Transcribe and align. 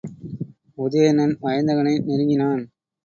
உதயணன் 0.77 1.35
வயந்தகனை 1.41 1.93
நெருங்கினான். 1.99 2.63